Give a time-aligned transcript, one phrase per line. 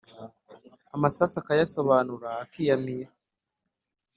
[0.95, 3.09] Amasasu akayasobanura akiyamira